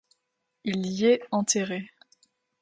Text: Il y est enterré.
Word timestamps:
Il 0.63 0.87
y 0.87 1.05
est 1.05 1.21
enterré. 1.29 1.91